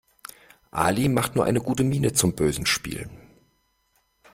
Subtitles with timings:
[0.71, 3.07] Ali macht nur eine gute Miene zum bösen Spiel.